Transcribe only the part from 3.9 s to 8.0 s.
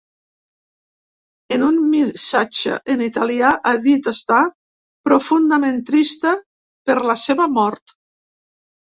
estar “profundament trista” per la seva mort.